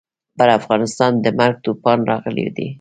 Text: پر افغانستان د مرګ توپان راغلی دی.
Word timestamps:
پر 0.37 0.49
افغانستان 0.59 1.11
د 1.23 1.25
مرګ 1.39 1.55
توپان 1.65 1.99
راغلی 2.11 2.47
دی. 2.55 2.67